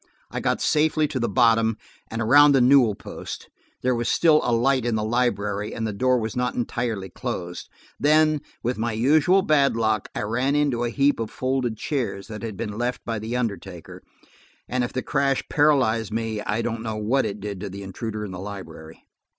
I 0.31 0.39
got 0.39 0.61
safely 0.61 1.07
to 1.09 1.19
the 1.19 1.29
bottom, 1.29 1.77
and 2.09 2.23
around 2.23 2.53
the 2.53 2.59
newel 2.59 2.95
post: 2.95 3.51
there 3.83 3.93
was 3.93 4.09
still 4.09 4.41
a 4.43 4.51
light 4.51 4.83
in 4.83 4.95
the 4.95 5.03
library; 5.03 5.75
and 5.75 5.85
the 5.85 5.93
door 5.93 6.17
was 6.17 6.35
not 6.35 6.55
entirely 6.55 7.07
closed. 7.07 7.69
Then, 7.99 8.41
with 8.63 8.79
my 8.79 8.93
usual 8.93 9.43
bad 9.43 9.75
luck, 9.75 10.09
I 10.15 10.21
ran 10.23 10.55
into 10.55 10.83
a 10.83 10.89
heap 10.89 11.19
of 11.19 11.29
folding 11.29 11.75
chairs 11.75 12.29
that 12.29 12.41
had 12.41 12.57
been 12.57 12.79
left 12.79 13.01
by 13.05 13.19
the 13.19 13.37
undertaker, 13.37 14.01
and 14.67 14.83
if 14.83 14.91
the 14.91 15.03
crash 15.03 15.43
paralyzed 15.51 16.11
me, 16.11 16.41
I 16.41 16.63
don't 16.63 16.81
know 16.81 16.97
what 16.97 17.23
it 17.23 17.39
did 17.39 17.59
to 17.59 17.69
the 17.69 17.83
intruder 17.83 18.25
in 18.25 18.31
the 18.31 18.39
library. 18.39 19.05